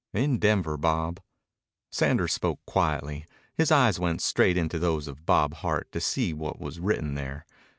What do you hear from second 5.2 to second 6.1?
Bob Hart to